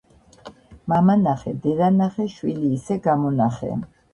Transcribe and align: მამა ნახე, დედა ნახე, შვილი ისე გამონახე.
მამა 0.93 1.17
ნახე, 1.25 1.53
დედა 1.67 1.91
ნახე, 1.99 2.27
შვილი 2.37 2.73
ისე 2.79 2.99
გამონახე. 3.07 3.71